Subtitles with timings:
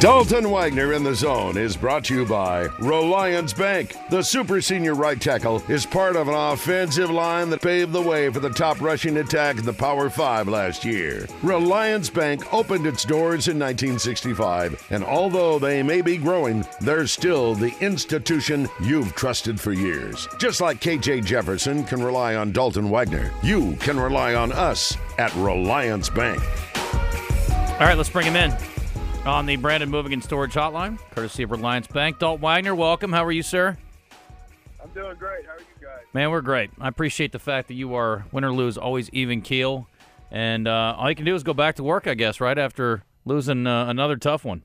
[0.00, 3.94] Dalton Wagner in the zone is brought to you by Relyance Bank.
[4.10, 8.28] The super senior right tackle is part of an offensive line that paved the way
[8.28, 11.28] for the top rushing attack in the Power Five last year.
[11.42, 17.54] Relyance Bank opened its doors in 1965, and although they may be growing, they're still
[17.54, 20.26] the institution you've trusted for years.
[20.36, 25.32] Just like KJ Jefferson can rely on Dalton Wagner, you can rely on us at
[25.36, 26.42] Relyance Bank.
[27.74, 28.71] All right, let's bring him in
[29.24, 32.18] on the Brandon Moving and Storage Hotline, courtesy of Relyance Bank.
[32.18, 33.12] Dalton Wagner, welcome.
[33.12, 33.76] How are you, sir?
[34.82, 35.46] I'm doing great.
[35.46, 36.00] How are you guys?
[36.12, 36.70] Man, we're great.
[36.80, 39.86] I appreciate the fact that you are win or lose, always even keel,
[40.30, 43.04] and uh, all you can do is go back to work, I guess, right after
[43.24, 44.62] losing uh, another tough one.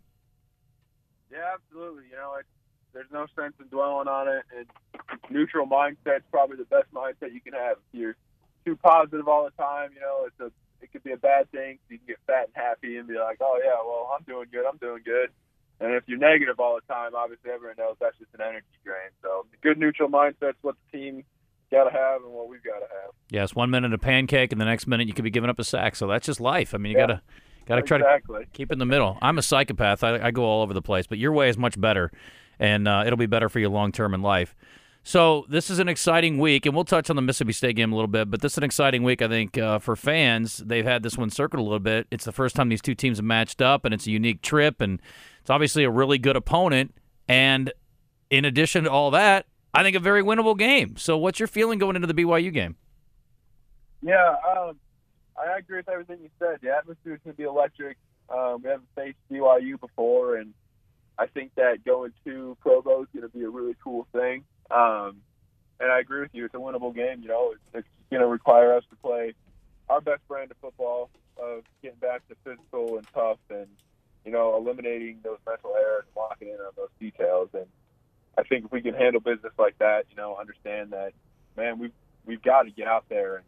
[1.32, 2.06] Yeah, absolutely.
[2.10, 2.46] You know, it,
[2.94, 4.66] there's no sense in dwelling on it, and
[5.30, 7.78] neutral mindset's probably the best mindset you can have.
[7.94, 8.16] If you're
[8.66, 11.80] too positive all the time, you know, it's a it could be a bad thing.
[11.90, 14.66] You can get fat and happy and be like, oh yeah, well I'm doing good,
[14.66, 15.30] I'm doing good.
[15.80, 19.10] And if you're negative all the time, obviously everyone knows that's just an energy drain.
[19.22, 21.24] So the good neutral mindset's what the team
[21.72, 23.12] got to have and what we've got to have.
[23.30, 25.64] Yes, one minute a pancake, and the next minute you could be giving up a
[25.64, 25.96] sack.
[25.96, 26.74] So that's just life.
[26.74, 27.08] I mean, you Yeah.
[27.08, 27.22] gotta
[27.68, 28.46] gotta try Exactly.
[28.46, 29.18] to keep in the middle.
[29.22, 30.04] I'm a psychopath.
[30.04, 32.12] I, I go all over the place, but your way is much better,
[32.58, 34.56] and uh, it'll be better for you long term in life.
[35.08, 37.96] So this is an exciting week, and we'll touch on the Mississippi State game a
[37.96, 38.30] little bit.
[38.30, 40.58] But this is an exciting week, I think, uh, for fans.
[40.58, 42.08] They've had this one circled a little bit.
[42.12, 44.82] It's the first time these two teams have matched up, and it's a unique trip,
[44.82, 45.02] and
[45.40, 46.94] it's obviously a really good opponent.
[47.26, 47.72] And
[48.30, 50.98] in addition to all that, I think a very winnable game.
[50.98, 52.76] So, what's your feeling going into the BYU game?
[54.02, 54.78] Yeah, um,
[55.38, 56.58] I agree with everything you said.
[56.62, 57.96] The atmosphere is going to be electric.
[58.30, 60.54] Um, we haven't faced BYU before, and
[61.18, 64.44] I think that going to Provo is going to be a really cool thing.
[64.72, 65.18] Um,
[65.80, 66.46] and I agree with you.
[66.46, 67.22] It's a winnable game.
[67.22, 69.34] You know, it's, it's going to require us to play
[69.90, 71.10] our best brand of football,
[71.42, 73.68] of getting back to physical and tough, and
[74.26, 77.50] you know, eliminating those mental errors and locking in on those details.
[77.54, 77.66] And
[78.38, 81.14] I think if we can handle business like that, you know, understand that,
[81.56, 81.94] man, we've
[82.26, 83.46] we've got to get out there and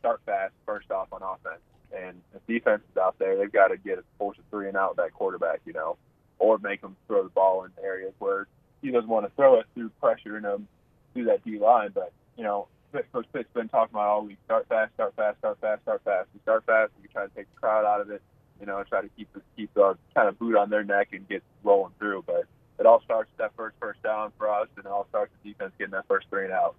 [0.00, 1.60] start fast first off on offense.
[1.94, 4.76] And if defense is out there, they've got to get a force of three and
[4.76, 5.98] out that quarterback, you know,
[6.38, 8.46] or make them throw the ball in areas where
[8.82, 10.68] he doesn't want to throw it through pressuring them
[11.14, 11.90] through that D line.
[11.94, 12.68] But you know,
[13.12, 16.28] Coach Pitt's been talking about all week: start fast, start fast, start fast, start fast.
[16.34, 18.22] We start fast, we try to take the crowd out of it.
[18.60, 21.26] You know, and try to keep keep the kind of boot on their neck and
[21.28, 22.24] get rolling through.
[22.26, 22.44] But
[22.78, 25.52] it all starts with that first first down for us, and it all starts with
[25.52, 26.76] defense getting that first three and out.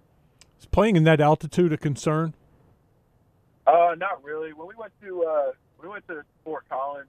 [0.58, 2.34] Is playing in that altitude a concern?
[3.66, 4.52] Uh, not really.
[4.52, 7.08] When we went to uh, we went to Fort Collins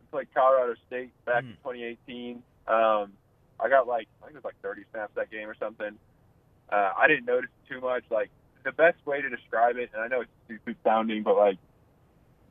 [0.00, 2.42] and played Colorado State back in 2018.
[2.66, 3.12] Um,
[3.60, 5.98] I got like I think it was like 30 snaps that game or something.
[6.70, 8.04] Uh, I didn't notice too much.
[8.10, 8.30] Like
[8.64, 11.58] the best way to describe it, and I know it's stupid sounding, but like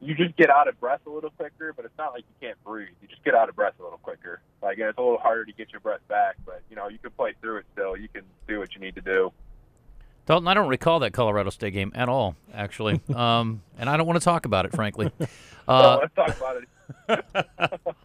[0.01, 1.73] you just get out of breath a little quicker.
[1.73, 2.89] But it's not like you can't breathe.
[3.01, 4.41] You just get out of breath a little quicker.
[4.61, 6.97] Like and it's a little harder to get your breath back, but you know you
[6.97, 7.95] can play through it still.
[7.95, 9.31] You can do what you need to do.
[10.25, 14.07] Dalton, I don't recall that Colorado State game at all, actually, um, and I don't
[14.07, 15.11] want to talk about it, frankly.
[15.67, 16.61] Uh, so let's talk about
[17.09, 17.95] it.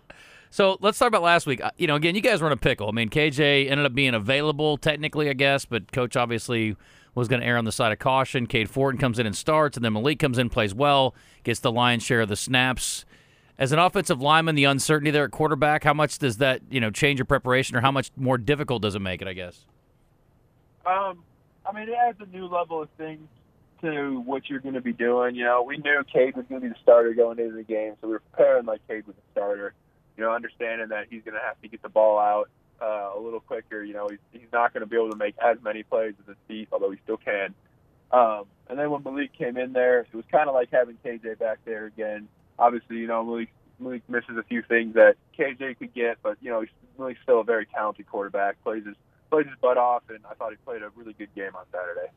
[0.51, 1.63] so let's talk about last week.
[1.63, 2.89] Uh, You know, again, you guys were in a pickle.
[2.89, 6.77] I mean, KJ ended up being available technically, I guess, but coach obviously
[7.15, 8.47] was going to err on the side of caution.
[8.47, 11.73] Cade Fortin comes in and starts, and then Malik comes in, plays well, gets the
[11.73, 13.05] lion's share of the snaps.
[13.59, 16.91] As an offensive lineman, the uncertainty there at quarterback, how much does that you know
[16.91, 19.29] change your preparation, or how much more difficult does it make it?
[19.29, 19.67] I guess.
[20.87, 21.23] Um,
[21.67, 23.29] I mean, it adds a new level of things
[23.83, 25.35] to what you're going to be doing.
[25.35, 27.95] You know, we knew Cade was going to be the starter going into the game,
[28.01, 29.75] so we were preparing like Cade was the starter.
[30.21, 32.51] You know, understanding that he's going to have to get the ball out
[32.83, 33.83] uh, a little quicker.
[33.83, 36.27] You know, he's, he's not going to be able to make as many plays with
[36.27, 37.55] his feet, although he still can.
[38.13, 41.39] Um, and then when Malik came in there, it was kind of like having KJ
[41.39, 42.29] back there again.
[42.59, 43.49] Obviously, you know, Malik,
[43.79, 47.41] Malik misses a few things that KJ could get, but you know, he's Malik's still
[47.41, 48.63] a very talented quarterback.
[48.63, 48.97] Plays his
[49.31, 52.13] plays his butt off, and I thought he played a really good game on Saturday.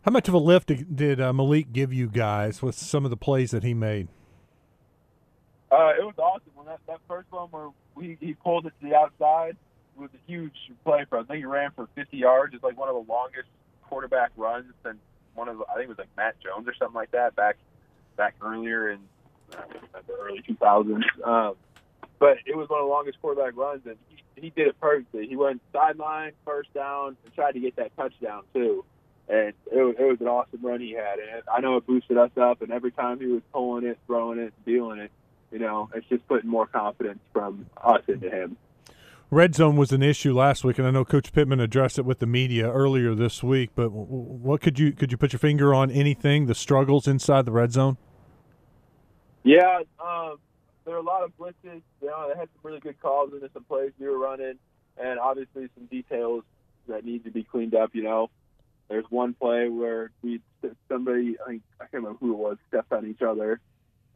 [0.00, 3.10] How much of a lift did- did uh, Malik give you guys with some of
[3.10, 4.08] the plays that he made?
[5.70, 6.50] Uh, it was awesome.
[6.54, 9.56] When that, that first one where we, he pulled it to the outside
[9.96, 11.18] was a huge play for.
[11.18, 12.54] I think he ran for 50 yards.
[12.54, 13.48] It's like one of the longest
[13.82, 14.98] quarterback runs since
[15.34, 17.56] one of the, I think it was like Matt Jones or something like that back
[18.16, 18.98] back earlier in
[19.52, 19.62] uh,
[20.06, 21.02] the early 2000s.
[21.26, 21.54] Um,
[22.18, 25.26] but it was one of the longest quarterback runs, and he, he did it perfectly.
[25.26, 28.84] He went sideline, first down, and tried to get that touchdown too.
[29.28, 32.18] And it was, it was an awesome run he had, and I know it boosted
[32.18, 32.62] us up.
[32.62, 35.12] And every time he was pulling it, throwing it, dealing it,
[35.50, 38.56] you know, it's just putting more confidence from us into him.
[39.30, 42.18] red zone was an issue last week, and I know Coach Pittman addressed it with
[42.18, 43.70] the media earlier this week.
[43.74, 47.52] But what could you could you put your finger on anything the struggles inside the
[47.52, 47.96] red zone?
[49.42, 50.36] Yeah, um,
[50.84, 51.82] there are a lot of blitzes.
[52.02, 54.54] You know, they had some really good calls into some plays we were running,
[54.98, 56.44] and obviously some details
[56.88, 57.90] that need to be cleaned up.
[57.94, 58.30] You know,
[58.88, 60.40] there's one play where we
[60.88, 63.60] somebody I think I can't remember who it was stepped on each other,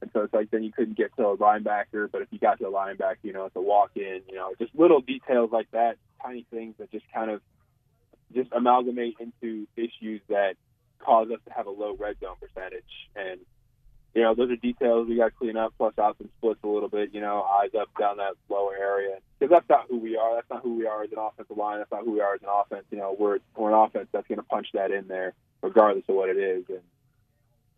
[0.05, 2.59] and so it's like then you couldn't get to a linebacker, but if you got
[2.59, 4.21] to a linebacker, you know, it's a walk in.
[4.29, 7.41] You know, just little details like that, tiny things that just kind of
[8.35, 10.57] just amalgamate into issues that
[10.99, 12.83] cause us to have a low red zone percentage.
[13.17, 13.41] And
[14.15, 15.73] you know, those are details we got to clean up.
[15.79, 17.15] Plus, out some splits a little bit.
[17.15, 20.35] You know, eyes up down that lower area because that's not who we are.
[20.35, 21.79] That's not who we are as an offensive line.
[21.79, 22.85] That's not who we are as an offense.
[22.91, 26.15] You know, we're we're an offense that's going to punch that in there regardless of
[26.15, 26.65] what it is.
[26.69, 26.83] And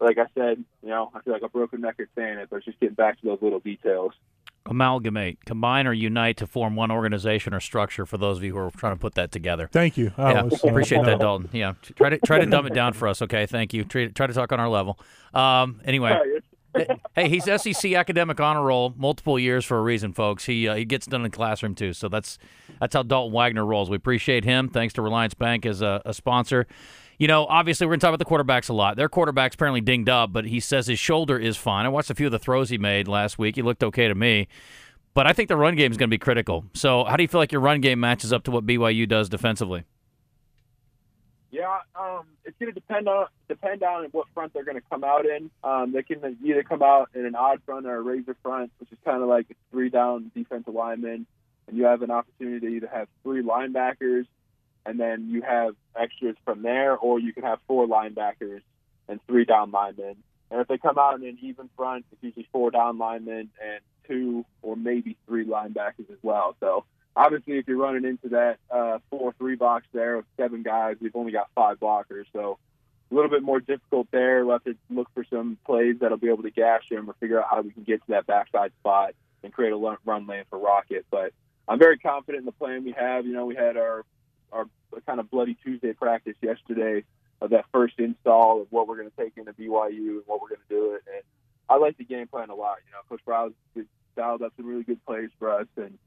[0.00, 2.66] like I said, you know, I feel like a broken record saying it, but it's
[2.66, 4.12] just getting back to those little details.
[4.66, 8.04] Amalgamate, combine, or unite to form one organization or structure.
[8.04, 9.69] For those of you who are trying to put that together.
[9.70, 10.12] Thank you.
[10.19, 11.48] I yeah, was, uh, appreciate that, Dalton.
[11.52, 13.22] Yeah, try to try to dumb it down for us.
[13.22, 13.84] Okay, thank you.
[13.84, 14.98] Try, try to talk on our level.
[15.34, 16.19] Um, anyway.
[17.14, 20.44] hey, he's SEC academic honor roll multiple years for a reason, folks.
[20.44, 22.38] He uh, he gets done in the classroom too, so that's
[22.81, 23.88] that's how Dalton Wagner rolls.
[23.88, 24.69] We appreciate him.
[24.69, 26.66] Thanks to Relyance Bank as a, a sponsor.
[27.19, 28.97] You know, obviously, we're going to talk about the quarterbacks a lot.
[28.97, 31.87] Their quarterback's apparently dinged up, but he says his shoulder is fine.
[31.87, 33.57] I watched a few of the throws he made last week.
[33.57, 34.49] He looked okay to me.
[35.15, 36.67] But I think the run game is going to be critical.
[36.75, 39.31] So, how do you feel like your run game matches up to what BYU does
[39.31, 39.85] defensively?
[41.51, 45.03] Yeah, um, it's going to depend on depend on what front they're going to come
[45.03, 45.51] out in.
[45.65, 48.93] Um, they can either come out in an odd front or a razor front, which
[48.93, 51.25] is kind of like a three down defensive lineman,
[51.67, 54.27] and you have an opportunity to have three linebackers
[54.87, 58.62] and then you have extras from there, or you can have four linebackers
[59.09, 60.17] and three down linemen.
[60.50, 63.81] And if they come out in an even front, it's usually four down linemen and
[64.06, 66.55] two or maybe three linebackers as well.
[66.61, 66.85] So
[67.17, 71.32] obviously, if you're running into that uh, four-three box there of seven guys, we've only
[71.32, 72.59] got five blockers, so
[73.11, 74.44] a little bit more difficult there.
[74.44, 77.41] We'll have to look for some plays that'll be able to gash him or figure
[77.41, 80.59] out how we can get to that backside spot and create a run lane for
[80.59, 81.06] Rocket.
[81.11, 81.32] But
[81.69, 83.25] I'm very confident in the plan we have.
[83.27, 84.05] You know, we had our our
[85.06, 87.05] kind of bloody Tuesday practice yesterday
[87.41, 90.49] of that first install of what we're going to take into BYU and what we're
[90.49, 91.03] going to do it.
[91.12, 91.23] And
[91.69, 92.79] I like the game plan a lot.
[92.87, 93.53] You know, Coach Brow's
[94.17, 95.99] dialed up some really good plays for us, and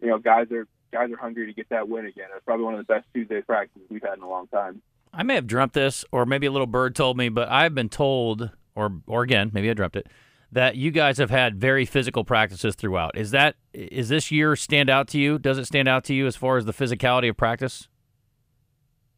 [0.00, 2.26] you know, guys are guys are hungry to get that win again.
[2.34, 4.82] It's probably one of the best Tuesday practices we've had in a long time.
[5.12, 7.88] I may have dreamt this, or maybe a little bird told me, but I've been
[7.88, 10.08] told, or or again, maybe I dreamt it,
[10.50, 13.16] that you guys have had very physical practices throughout.
[13.16, 15.38] Is that is this year stand out to you?
[15.38, 17.88] Does it stand out to you as far as the physicality of practice?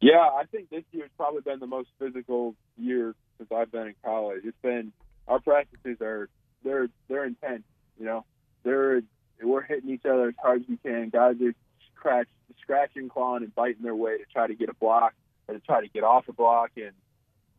[0.00, 3.94] Yeah, I think this year's probably been the most physical year since I've been in
[4.04, 4.42] college.
[4.44, 4.92] It's been
[5.26, 6.28] our practices are
[6.62, 7.62] they're they're intense.
[7.98, 8.24] You know,
[8.64, 9.02] they're
[9.42, 11.10] we're hitting each other as hard as we can.
[11.10, 11.54] Guys are
[11.96, 12.28] scratch,
[12.60, 15.14] scratching, clawing, and biting their way to try to get a block
[15.48, 16.72] or to try to get off a block.
[16.76, 16.92] And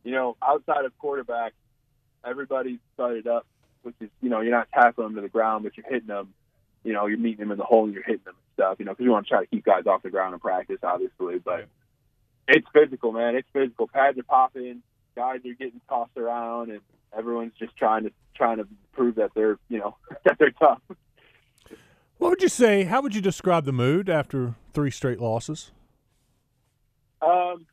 [0.04, 1.52] you know, outside of quarterback,
[2.24, 3.46] everybody's started up,
[3.82, 6.32] which is you know you're not tackling them to the ground, but you're hitting them.
[6.84, 8.76] You know, you're meeting them in the hole and you're hitting them and stuff.
[8.78, 10.78] You know, because you want to try to keep guys off the ground in practice,
[10.82, 11.66] obviously, but
[12.48, 13.36] it's physical, man.
[13.36, 13.88] It's physical.
[13.88, 14.82] Pads are popping,
[15.14, 16.80] guys are getting tossed around, and
[17.16, 20.80] everyone's just trying to trying to prove that they're you know that they're tough.
[22.18, 22.84] What would you say?
[22.84, 25.70] How would you describe the mood after three straight losses?
[27.20, 27.66] Um,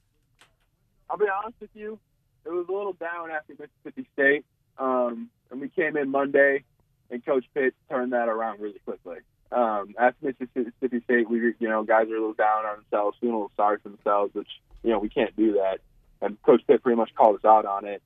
[1.09, 1.99] I'll be honest with you,
[2.45, 4.45] it was a little down after Mississippi State,
[4.77, 6.63] um, and we came in Monday,
[7.09, 9.17] and Coach Pitt turned that around really quickly.
[9.53, 13.35] Um, after Mississippi State, we you know guys are a little down on themselves, feeling
[13.35, 14.47] a little sorry for themselves, which
[14.83, 15.79] you know we can't do that.
[16.21, 18.01] And Coach Pitt pretty much called us out on it,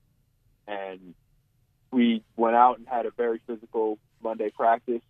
[0.68, 1.13] and
[1.92, 5.01] we went out and had a very physical Monday practice,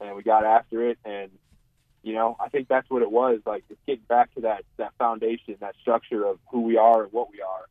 [0.00, 0.98] and we got after it.
[1.04, 1.30] And
[2.04, 3.40] you know, I think that's what it was.
[3.44, 7.12] Like it's getting back to that that foundation, that structure of who we are and
[7.12, 7.64] what we are.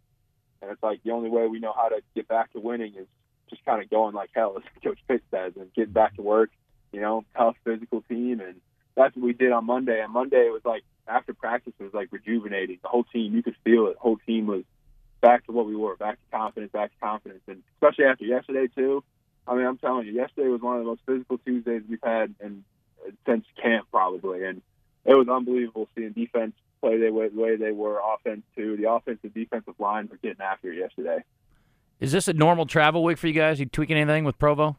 [0.62, 3.08] And it's like the only way we know how to get back to winning is
[3.50, 6.50] just kind of going like hell, as Coach Pitt says, and getting back to work
[6.91, 8.56] you know, tough physical team, and
[8.96, 10.01] that's what we did on Monday.
[10.01, 12.79] And Monday it was like after practice it was like rejuvenating.
[12.82, 13.94] The whole team, you could feel it.
[13.94, 14.63] The whole team was
[15.22, 18.67] back to what we were, back to confidence, back to confidence, and especially after yesterday
[18.75, 19.03] too.
[19.48, 22.36] I mean, I'm telling you, yesterday was one of the most physical Tuesdays we've had
[22.41, 22.63] in
[23.25, 24.62] since camp probably, and
[25.06, 28.77] it was unbelievable seeing defense play the way, the way they were, offense too.
[28.77, 31.24] The offensive defensive line were getting after it yesterday.
[32.00, 33.60] Is this a normal travel week for you guys?
[33.60, 34.77] You tweaking anything with Provo?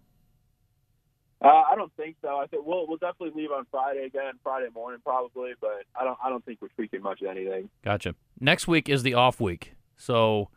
[1.41, 2.37] Uh, I don't think so.
[2.37, 6.19] I think we'll we'll definitely leave on Friday again, Friday morning probably, but I don't
[6.23, 7.71] I don't think we're tweaking much of anything.
[7.85, 8.15] Gotcha.
[8.41, 10.49] Next week is the off week, so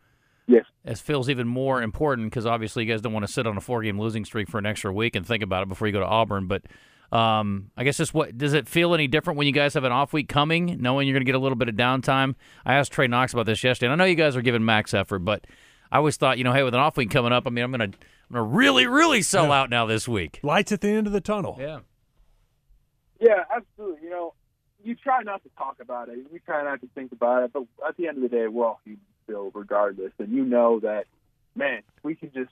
[0.48, 3.58] yes, it feels even more important because obviously you guys don't want to sit on
[3.58, 5.94] a four game losing streak for an extra week and think about it before you
[5.94, 6.48] go to Auburn.
[6.48, 6.64] But
[7.12, 9.92] Um, I guess just what does it feel any different when you guys have an
[9.92, 12.36] off week coming, knowing you're going to get a little bit of downtime?
[12.66, 14.94] I asked Trey Knox about this yesterday, and I know you guys are giving max
[14.94, 15.46] effort, but
[15.92, 17.72] I always thought, you know, hey, with an off week coming up, I mean, I'm
[17.72, 19.62] going to I'm going to really, really sell Yeah.
[19.62, 20.40] out now this week.
[20.42, 21.58] Lights at the end of the tunnel.
[21.60, 21.80] Yeah.
[23.20, 24.04] Yeah, absolutely.
[24.04, 24.34] You know,
[24.84, 26.18] you try not to talk about it.
[26.32, 27.54] You try not to think about it.
[27.54, 30.12] But at the end of the day, we're all human still, regardless.
[30.18, 31.06] And you know that,
[31.56, 32.50] man, we can just,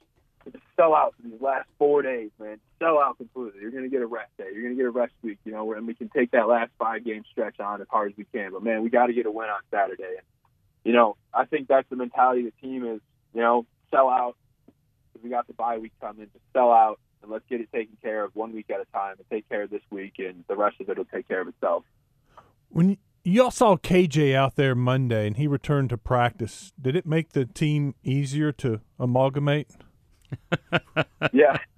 [0.51, 2.59] just sell out for these last four days, man.
[2.77, 3.61] Sell out completely.
[3.61, 4.45] You're going to get a rest day.
[4.53, 6.71] You're going to get a rest week, you know, and we can take that last
[6.77, 8.51] five game stretch on as hard as we can.
[8.51, 10.03] But, man, we got to get a win on Saturday.
[10.17, 10.25] And,
[10.83, 13.01] you know, I think that's the mentality of the team is,
[13.33, 14.35] you know, sell out.
[15.13, 16.27] 'cause We got the bye week coming.
[16.33, 19.15] Just sell out and let's get it taken care of one week at a time
[19.17, 21.47] and take care of this week, and the rest of it will take care of
[21.47, 21.83] itself.
[22.69, 27.05] When you, y'all saw KJ out there Monday and he returned to practice, did it
[27.05, 29.71] make the team easier to amalgamate?
[31.33, 31.57] Yeah.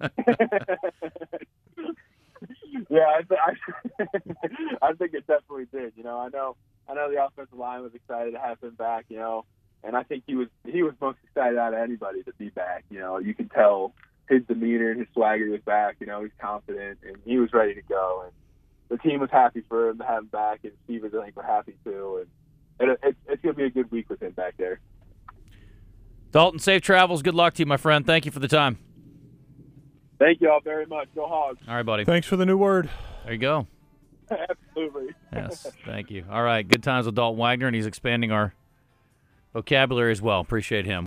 [2.90, 4.06] yeah, I, th- I,
[4.82, 5.92] I think it definitely did.
[5.96, 6.56] You know, I know,
[6.88, 9.06] I know the offensive line was excited to have him back.
[9.08, 9.44] You know,
[9.84, 12.84] and I think he was he was most excited out of anybody to be back.
[12.90, 13.94] You know, you can tell
[14.28, 15.96] his demeanor and his swagger was back.
[16.00, 18.24] You know, he's confident and he was ready to go.
[18.24, 18.32] And
[18.88, 21.36] the team was happy for him to have him back, and Steve was I think
[21.36, 22.26] were happy too.
[22.78, 24.80] And it, it, it's going to be a good week with him back there.
[26.30, 27.22] Dalton, safe travels.
[27.22, 28.06] Good luck to you, my friend.
[28.06, 28.78] Thank you for the time.
[30.18, 31.08] Thank you all very much.
[31.14, 31.60] Go Hogs.
[31.68, 32.04] All right, buddy.
[32.04, 32.88] Thanks for the new word.
[33.24, 33.66] There you go.
[34.30, 35.14] Absolutely.
[35.32, 36.24] Yes, thank you.
[36.30, 38.54] All right, good times with Dalton Wagner, and he's expanding our
[39.52, 40.40] vocabulary as well.
[40.40, 41.00] Appreciate him.